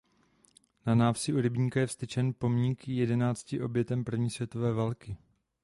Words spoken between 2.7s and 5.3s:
jedenácti obětem první světové války.